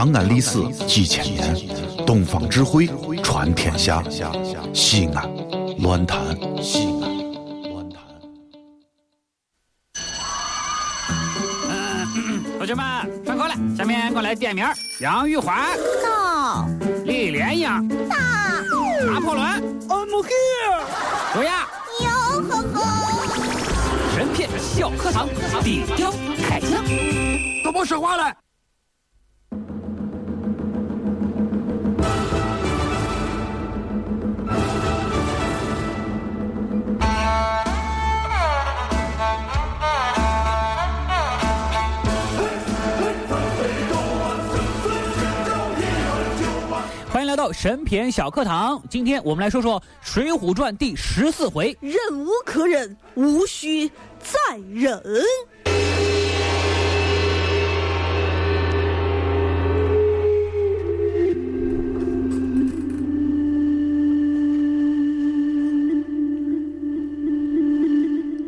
[0.00, 1.54] 长安历史几千年，
[2.06, 2.88] 东方智慧
[3.22, 4.02] 传天下。
[4.72, 5.30] 西安，
[5.80, 6.18] 乱谈
[6.62, 7.18] 西安，
[7.70, 8.00] 乱谈。
[12.56, 14.64] 同学们上课了，下面我来点名：
[15.02, 16.66] 杨玉环、到
[17.04, 17.68] 李莲英、
[18.08, 18.16] 到
[19.04, 19.46] 拿破仑、
[19.86, 20.80] I'm here。
[21.34, 21.68] 卓雅。
[22.00, 22.80] 哟呵呵，
[24.16, 25.28] 神片小课堂，
[25.62, 26.10] 底雕
[26.48, 26.82] 开讲。
[27.62, 28.34] 都别说话了。
[47.40, 51.74] 到神片小课堂，今天我们来说说《水浒传》第十四回。
[51.80, 55.02] 忍无可忍，无需再忍。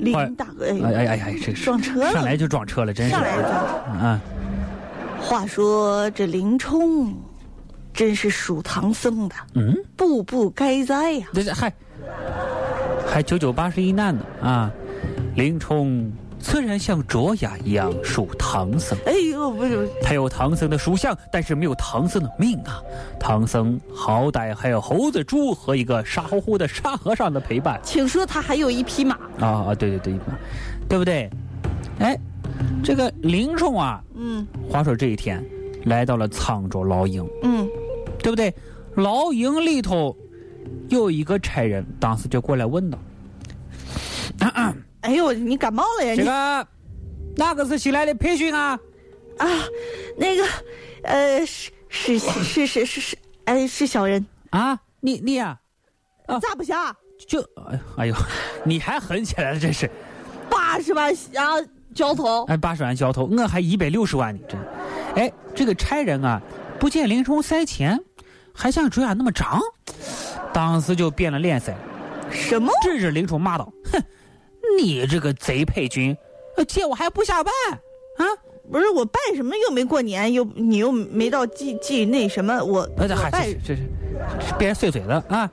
[0.00, 3.12] 林大哥，哎哎，哎哎哎，这是撞车了上来就撞车了，真是。
[3.12, 3.48] 上来就。
[3.48, 4.20] 啊，
[5.18, 7.14] 话说这林冲，
[8.02, 11.72] 真是属唐僧的，嗯，步步该栽呀、这这嗨。
[13.06, 14.24] 还九九八十一难呢。
[14.42, 14.68] 啊！
[15.36, 22.82] 林冲虽然像卓雅一样属唐僧，哎呦，不是，他有唐僧的属相，但是没有唐僧的命啊！
[23.20, 27.80] 唐僧好歹还有猴子、猪和一个傻乎乎的沙和尚的陪伴。
[27.84, 29.74] 请说他还有一匹马，啊啊！
[29.76, 30.14] 对对对，
[30.88, 31.30] 对不对？
[32.00, 32.18] 哎，
[32.82, 34.44] 这个林冲啊，嗯。
[34.68, 35.40] 话说这一天
[35.84, 37.68] 来到了沧州老营，嗯，
[38.22, 38.54] 对不对？
[38.94, 40.16] 牢营里头
[40.88, 42.98] 有一个差人，当时就过来问道
[45.00, 46.12] 哎呦，你感冒了：“呀？
[46.12, 46.68] 你这个
[47.36, 48.78] 哪个是新来的培训啊
[49.38, 49.48] 啊，
[50.16, 50.44] 那个，
[51.02, 55.58] 呃，是是是是是是，哎，是小人，？”啊，你你呀、
[56.26, 56.94] 啊咋不下？
[57.26, 58.14] 就哎哎呦，
[58.64, 59.90] 你还狠起来了，真是！
[60.50, 61.58] 八十万啊，
[61.94, 64.60] 交头，哎，八十万交头，我还一百六十万呢，真。
[65.16, 66.40] 哎，这个差人啊，
[66.78, 67.98] 不见林冲塞钱，
[68.54, 69.60] 还像竹丫那么长，
[70.52, 71.72] 当时就变了脸色，
[72.30, 72.72] 什么？
[72.82, 74.02] 指着林冲骂道：“哼，
[74.78, 76.16] 你这个贼配军，
[76.56, 77.50] 呃借我还不下拜
[78.18, 78.24] 啊！
[78.70, 83.30] 不是我拜什么又没过年，又你又没到祭祭那什么，我拜这这
[83.64, 85.50] 这这别人碎嘴了啊！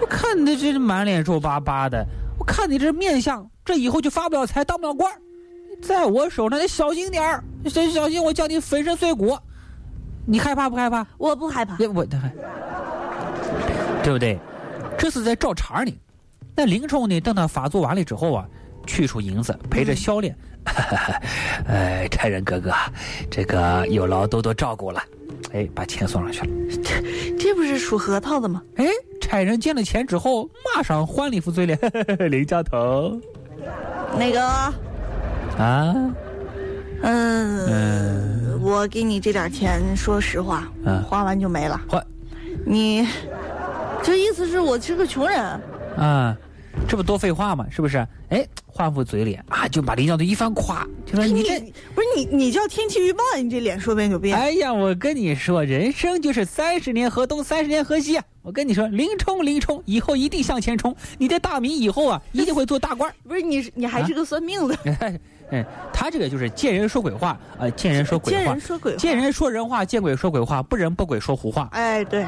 [0.00, 2.04] 我看你这满脸皱巴巴的，
[2.38, 5.10] 我看你这面相，这以后就发不了财，当不了官
[5.80, 9.38] 在我手上得小心点儿，真小心我叫你粉身碎骨。
[10.26, 11.06] 你害怕不害怕？
[11.18, 12.06] 我不害怕，我我
[14.02, 14.38] 对不对？
[14.98, 15.92] 这是在找茬呢。
[16.54, 17.20] 那林冲呢？
[17.20, 18.46] 等他发作完了之后啊，
[18.86, 20.36] 取出银子，陪着笑脸，
[21.66, 22.72] 哎，差人哥哥，
[23.30, 25.02] 这个有劳多多照顾了。
[25.52, 26.46] 哎，把钱送上去了。
[26.82, 28.62] 这这不是属核桃的吗？
[28.76, 28.86] 哎，
[29.20, 31.78] 差人见了钱之后，马上换了一副嘴脸，
[32.30, 33.20] 林教头
[34.16, 34.42] 那个，
[35.58, 35.94] 啊，
[37.02, 41.80] 嗯，嗯，我给你这点钱，说实话，嗯花完就没了。
[41.88, 42.04] 换
[42.64, 43.06] 你，
[44.02, 45.40] 这意思是我是个穷人。
[45.96, 46.36] 啊，
[46.88, 47.66] 这不多废话吗？
[47.70, 48.06] 是不是？
[48.30, 51.58] 哎，换副嘴脸啊，就把林家头一番夸，就说你这。
[51.94, 54.36] 不是你，你叫天气预报，你这脸说变就变。
[54.38, 58.24] 哎呀，我跟你说，人生就是三十年河东，三十年河西啊！
[58.42, 63.14] 我跟你说，林冲，林冲，以后一定向前冲，你的大名以后啊， 一定会做大官儿。
[63.26, 64.76] 不是你，你还是个算命的。
[65.50, 68.98] 哎，他这个就是见人说鬼话，呃，见人说鬼话见人，说鬼话。
[68.98, 71.68] 见人说人话，见鬼说鬼话，不人不鬼说胡话。
[71.72, 72.26] 哎，对，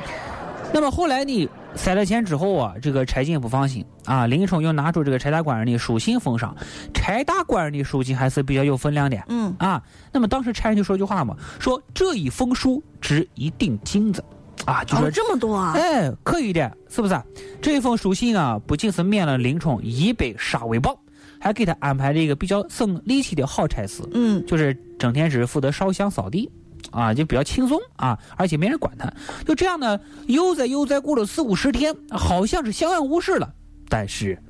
[0.73, 6.55] 那么后来呢，塞了钱之后啊，这个柴进不放心啊，林冲又拿出这个柴大官人的书信封上，
[6.93, 9.17] 柴大官人的书信还是比较有分量的。
[9.29, 9.83] 嗯，啊，
[10.13, 14.23] 那么当时柴人就说句话嘛，说这一封书值一锭金子，
[14.67, 15.73] 啊，就说、哦，这么多啊！
[15.75, 17.21] 哎，可以的，是不是？
[17.61, 20.97] 这封书信啊，不仅是免了林冲一百杀威棒，
[21.39, 26.51] 还给他安排了一个比较省力气的好差事，嗯，就是整天只负责烧香扫地，
[26.91, 29.13] 啊，就比较轻松啊，而且没人管他。
[29.45, 33.53] 就这样呢，悠哉悠哉过了四五十天，好像是相安无事了。
[33.89, 34.41] 但是，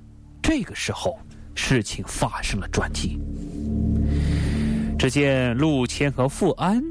[0.40, 1.18] 这个时候
[1.54, 3.18] 事情发生了转机。
[4.96, 6.82] 只见陆谦和富安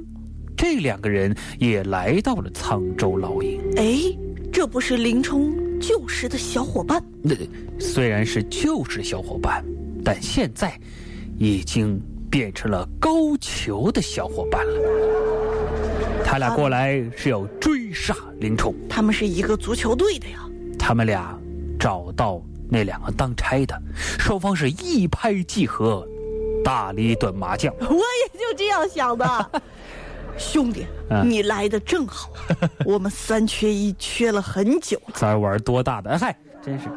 [0.64, 3.60] 这两个人也来到了沧州老营。
[3.76, 4.00] 哎，
[4.50, 7.04] 这不是林冲旧时的小伙伴？
[7.22, 7.36] 那
[7.78, 9.62] 虽然是旧时小伙伴，
[10.06, 10.80] 但现在
[11.38, 12.02] 已经
[12.32, 16.24] 变成了高俅的小伙伴了。
[16.24, 20.50] 他俩过来是要追杀林冲，他们是一个足球队的呀。
[20.80, 21.38] 他们俩
[21.78, 23.78] 找到那两个当差的，
[24.18, 26.08] 双方是一拍即合，
[26.64, 27.76] 打了一顿麻将。
[27.84, 29.62] 我也就这样想的。
[30.38, 32.32] 兄弟，嗯你来的正好，
[32.86, 35.14] 我们三缺一，缺了很久了。
[35.16, 36.18] 咱玩多大的？
[36.18, 36.88] 嗨，真是。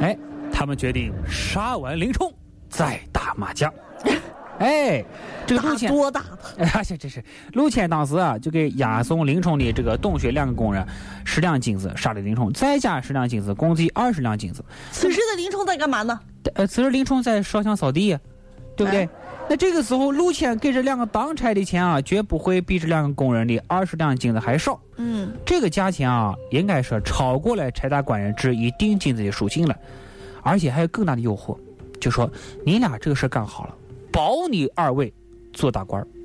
[0.00, 0.16] 哎，
[0.52, 2.32] 他们决定杀完林冲
[2.68, 3.72] 再打麻将。
[4.58, 5.04] 哎，
[5.46, 6.38] 这个陆打谦，多大的？
[6.64, 7.22] 哎呀，这这是
[7.52, 10.86] 陆谦当时啊，就给押送林冲的这个洞穴两个工人
[11.24, 14.64] 十两金子杀了林冲，再加十两金子，共计二十两金子。
[14.90, 16.18] 此时的林冲在干嘛呢？
[16.54, 18.20] 呃，此时林冲在烧香扫地呀，
[18.74, 19.02] 对不对？
[19.02, 19.08] 哎
[19.48, 24.80] 那这个时候，陆谦给这两个当差的钱啊，绝不会比这两个工人的二十两金子还少。
[24.96, 29.76] 嗯，这个价钱啊，应该说超过了柴大官人这一锭金子的赎金了，
[30.42, 31.56] 而且还有更大的诱惑，
[32.00, 32.28] 就说
[32.64, 33.74] 你俩这个事干好了，
[34.10, 35.12] 保你二位
[35.52, 36.15] 做大官儿，升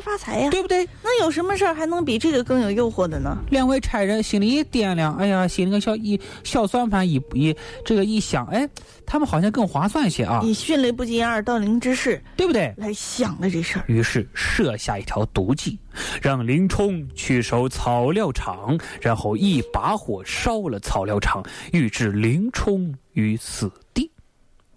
[0.00, 0.50] 官发财呀。
[0.50, 0.88] 对不对？
[1.02, 3.36] 那有什么事儿还能比这个更有诱惑的呢？
[3.50, 7.54] 两位差人心里一掂量，哎呀，心里个小一小算盘一一
[7.84, 8.68] 这个一想，哎，
[9.04, 12.72] 他们好像更划算些啊，以迅雷不及掩耳盗铃之势对不对？
[12.76, 13.84] 来想了这事儿。
[13.86, 15.78] 于是设下一条毒计，
[16.22, 24.10] 让林冲去守草料场，然后一把火烧了草料场，欲置林冲于死地。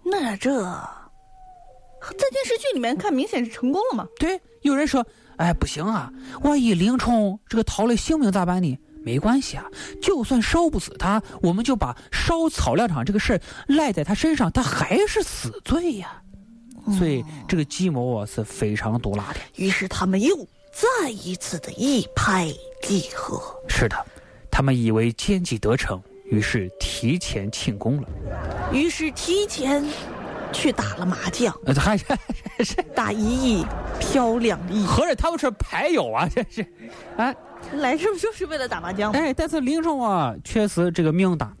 [0.02, 0.62] 那这
[2.10, 4.06] 在电视剧里面看，明显是成功了嘛？
[4.18, 5.06] 对，有人说，
[5.36, 6.12] 哎，不行啊，
[6.42, 8.78] 万一林冲这个逃了性命咋办呢？
[9.02, 9.66] 没关系啊，
[10.00, 16.22] 就算烧不死他，我们就把烧草料场这个事儿赖在他身上，他还是死罪呀。
[16.98, 19.40] 所以这个计谋啊是非常毒辣的。
[19.56, 20.36] 于是他们又
[20.72, 22.50] 再一次的一拍
[22.82, 23.40] 即合。
[23.68, 23.96] 是的，
[24.50, 28.08] 他们以为奸计得逞，于是提前庆功了。
[28.72, 29.84] 于是提前
[30.54, 32.04] 去打了麻将，呃，还是
[32.60, 33.66] 是， 打一亿
[33.98, 36.66] 飘两亿，合着他们是牌友啊，这是，
[37.18, 37.34] 哎
[37.76, 39.18] 来这不就是为了打麻将吗？
[39.18, 41.52] 哎，但是林冲啊，确实这个命大，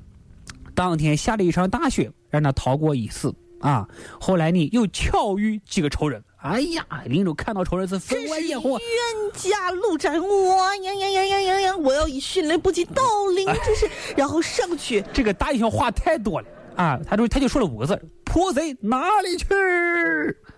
[0.74, 3.86] 当天下了一场大雪，让他逃过一死啊。
[4.20, 8.78] 后来呢，又巧遇几个仇人，哎呀，林冲看到仇人是分外眼红啊。
[8.78, 11.76] 冤家路窄，我呀呀呀呀呀呀！
[11.76, 13.02] 我要以迅雷不及盗
[13.34, 15.02] 铃之势， 然后上去。
[15.12, 16.46] 这个大英雄话太多了
[16.76, 18.00] 啊，他就他就说了五个字：
[18.34, 19.46] 泼贼哪里去？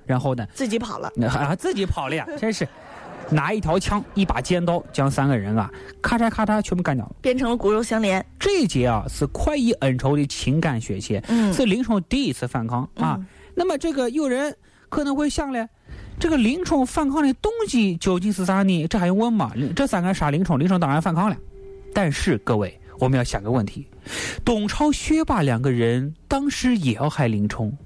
[0.06, 2.66] 然后呢，自己跑了，那还还自己跑了呀， 真是。
[3.28, 5.70] 拿一条枪，一把尖刀，将三个人啊，
[6.00, 7.14] 咔嚓咔嚓全部干掉了。
[7.20, 8.24] 变成了骨肉相连。
[8.38, 13.20] 这一节啊，是快意恩仇的情感宣泄，嗯是林冲第一次反抗啊。
[13.54, 14.56] 那么这个有人
[14.88, 15.68] 可能会想嘞，
[16.18, 18.86] 这个林冲反抗的动机究竟是啥呢？
[18.86, 19.52] 这还用问吗？
[19.74, 21.36] 这三个人杀林冲，林冲当然反抗了。
[21.92, 23.88] 但是各位，我们要想个问题：
[24.44, 27.76] 董超、薛霸两个人当时也要害林冲，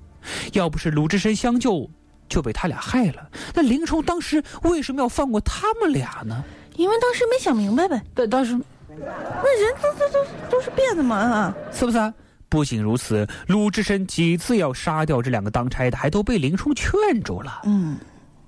[0.53, 1.89] 要不是鲁智深相救，
[2.29, 3.29] 就被他俩害了。
[3.55, 6.45] 那林冲当时为什么要放过他们俩呢？
[6.77, 8.59] 因为当时没想明白呗，但当时
[8.89, 11.57] 那人都都都都是变的嘛啊！
[11.73, 12.13] 是不是啊？
[12.49, 16.91] 不仅如此，鲁智深几次要杀掉这两个当差的，还都被林冲劝
[17.23, 17.63] 住了。
[17.65, 17.97] 嗯，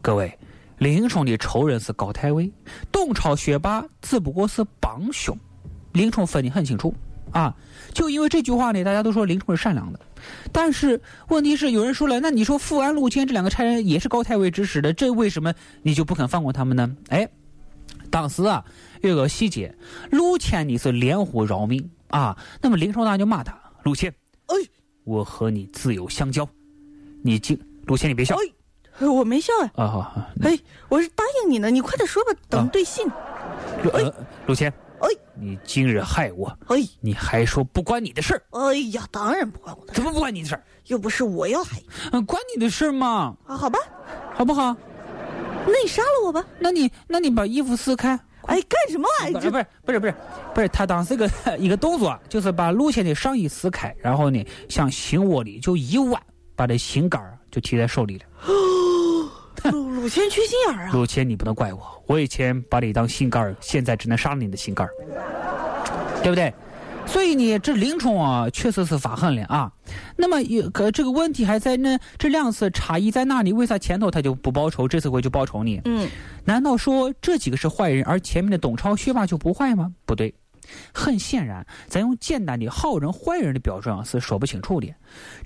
[0.00, 0.36] 各位，
[0.78, 2.50] 林冲的仇人是高太尉，
[2.90, 5.36] 董超、薛霸只不过是帮凶，
[5.92, 6.94] 林冲分得很清楚
[7.30, 7.54] 啊。
[7.92, 10.00] 就因为这句话呢，大家都说林冲是善良的。
[10.50, 15.52] 但是问题是，有人说了，那你说富安、陆谦这两个差人也是高太尉指使的，这为什么
[15.82, 16.96] 你就不肯放过他们呢？
[17.08, 17.28] 哎，
[18.10, 18.64] 当时啊
[19.02, 19.74] 有个细节，
[20.10, 24.14] 陆谦你是连呼饶命啊，那么林冲当然就骂他，陆谦，
[24.46, 24.56] 哎
[25.04, 26.48] 我和你自有相交，
[27.22, 28.36] 你竟陆谦你别笑
[29.00, 30.22] 哎，我没笑哎，啊好好。
[30.42, 30.56] 哎，
[30.88, 33.04] 我是答应你呢，你快点说吧，等对信。
[33.82, 34.14] 陆呃，
[34.46, 34.72] 陆谦，
[35.02, 38.42] 哎你今日害我，哎你还说不关你的事儿？
[38.50, 40.62] 哎呀，当然不关我的事，怎么不关你的事儿？
[40.86, 43.78] 又不是我要害你嗯，关你的事儿嘛，啊，好吧，
[44.34, 44.74] 好不好？
[45.66, 46.44] 那你杀了我吧。
[46.58, 48.18] 那你那你把衣服撕开。
[48.46, 49.40] 哎，干什么玩意儿？
[49.40, 50.14] 不是不是不是
[50.54, 56.20] 不是，他当时个 一个动作，就是把陆谦的上衣撕开，然后呢，向心窝里就一挽，
[56.56, 58.24] 把这心肝儿就提在手里了。
[59.70, 60.90] 鲁鲁谦缺心眼儿啊！
[60.92, 64.90] 鲁谦，你不能怪我，我以前把你当心肝儿，现在只能杀了你的心肝儿，
[66.22, 66.52] 对不对？
[67.04, 69.70] 所以呢，这林冲啊，确实是发狠了啊。
[70.16, 73.52] 那么有可这个问题还在那，这两次差异在哪里？
[73.52, 75.80] 为啥前头他就不报仇，这次回就报仇呢？
[75.84, 76.08] 嗯，
[76.44, 79.92] 难道说这几个是坏人，而前面的董超、薛霸就不坏吗？
[80.06, 80.32] 不对，
[80.94, 84.88] 很显然，咱用简单的好人坏人的标准啊是说不清楚的。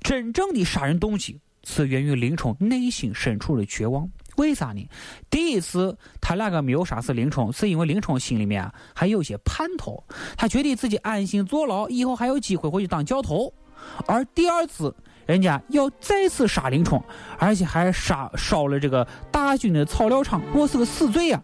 [0.03, 4.09] 真正的杀人动机是源于林冲内心深处的绝望。
[4.37, 4.89] 为啥呢？
[5.29, 10.05] 第一次他那个没有杀死林冲，是因为林冲心里面啊还有些盼头，
[10.37, 13.53] 他觉得自己安心坐牢，以后还有机会回去当教头。
[14.07, 14.95] 而第二次，
[15.27, 17.03] 人家要再次杀林冲，
[17.39, 21.43] 而且还杀烧了这个大军的草料场，我是个死罪呀、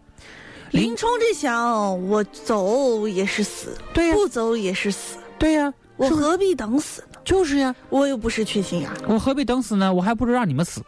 [0.71, 7.12] 林冲这想，我走也是死，对呀、不走也是死，对呀、我何必等死呢？
[7.23, 8.95] 就是呀、我又不是缺心眼儿。
[9.07, 9.93] 我何必等死呢？
[9.93, 10.81] 我还不如让你们死，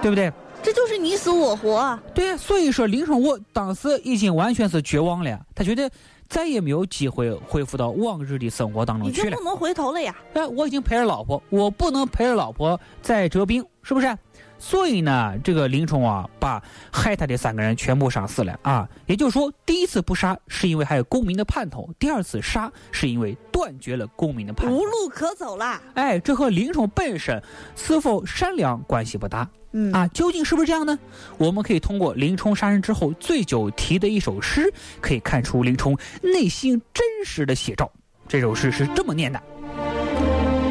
[0.00, 0.32] 对不对？
[0.62, 2.02] 这就是你死我活啊！
[2.12, 5.88] 对，所以说林冲我当时已经完全是绝望了，他觉得
[6.28, 9.44] 再也没有机会恢复到往日的生活当中去了已经不。
[9.44, 10.14] 能回头了呀！
[10.34, 14.18] 哎，我已经陪着老婆，我不能陪着老婆再折兵，是不是？
[14.58, 16.62] 所以呢，这个林冲啊，把
[16.92, 18.88] 害他的三个人全部杀死了啊。
[19.06, 24.84] 也就是说，第一次不杀是因为还有公民的盼头，第二次杀是因为断绝了公民的盼头无。
[24.84, 25.80] 路可走了！
[25.94, 27.40] 哎，这和林冲本身
[27.76, 30.08] 是否善良关系不大嗯啊？
[30.08, 30.98] 究竟是不是这样呢？
[31.36, 37.90] 我们可以通过林冲杀人之后醉酒题的一首诗，可以看出林冲内心真实的写照。
[38.26, 39.40] 这首诗是这么念的：“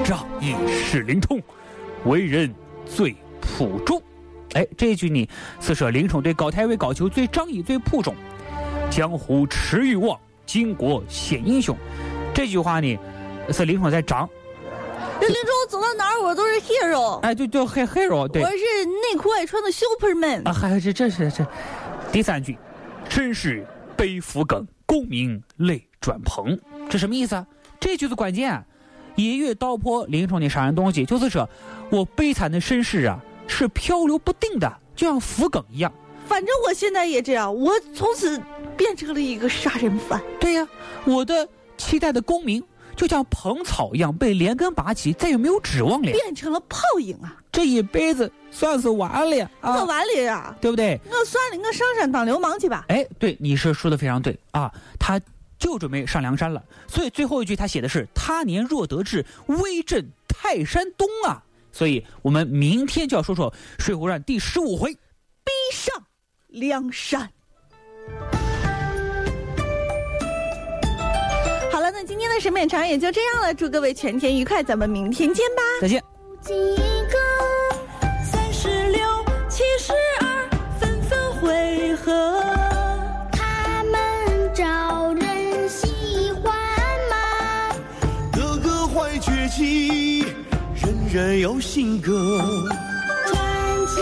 [0.03, 1.41] 仗义是林冲，
[2.05, 2.53] 为人
[2.85, 4.01] 最朴忠。”
[4.53, 5.27] 哎，这句呢
[5.59, 8.15] 是说林冲对高太尉高俅最仗义、最朴忠。
[8.89, 10.17] 江湖驰欲望，
[10.47, 11.75] 巾帼显英雄。
[12.33, 12.97] 这句话呢
[13.51, 14.27] 是林冲在张。
[15.19, 20.47] 这林冲走到哪儿我都是 hero，哎，对对，黑 hero 对我是内裤外穿的 superman。
[20.47, 21.45] 啊，还这这是这
[22.11, 22.57] 第三句，
[23.09, 23.65] 身世
[23.95, 26.57] 悲浮梗，功名泪转蓬，
[26.89, 27.45] 这什么意思啊？
[27.79, 28.63] 这句子关键、啊，
[29.15, 31.47] 一语道破林冲的杀人动机，就是说
[31.89, 35.91] 我悲惨的身世啊是漂流不定的，就像浮梗一样。
[36.27, 38.41] 反正我现在也这样，我从此
[38.75, 40.21] 变成了一个杀人犯。
[40.39, 40.67] 对呀，
[41.05, 42.61] 我的期待的功名
[42.95, 46.11] 就像蓬草一样被连根拔起，再也没有指望了。
[46.11, 47.37] 变成了泡影啊！
[47.51, 50.55] 这一辈子算是完了我啊，完了呀！
[50.59, 50.99] 对不对？
[51.05, 52.85] 我算了，我上山当流氓去吧。
[52.89, 55.19] 哎，对，你是说的非常对啊，他
[55.57, 61.41] 就准备上梁山了，所以最后一句他写的是“他年若得志，威震泰山东”啊。
[61.77, 64.91] 所以我们明天就要说说《水浒传》第十五回。
[64.93, 65.93] 逼上
[66.47, 67.29] 梁山。
[71.71, 75.61] 好了，那今天的审美茶也就这样了，祝各位全天愉快，咱们明天见吧。
[75.79, 76.96] 再见。
[91.07, 92.37] 人人有性格。
[93.27, 94.01] 传奇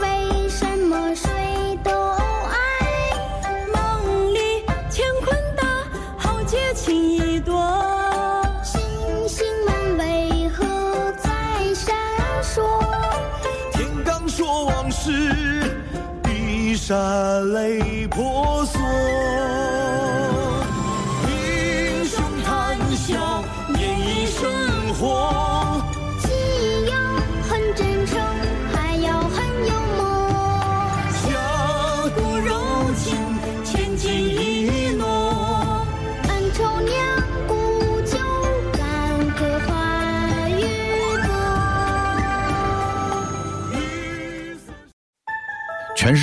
[0.00, 2.56] 为什么谁都爱？
[3.74, 4.38] 梦里
[4.90, 5.62] 乾坤大，
[6.16, 7.54] 豪杰情意多。
[8.64, 8.80] 星
[9.28, 10.64] 星们为何
[11.22, 11.30] 在
[11.74, 11.94] 闪
[12.42, 12.62] 烁？
[13.72, 15.70] 天罡说往事，
[16.22, 18.80] 碧山泪婆娑。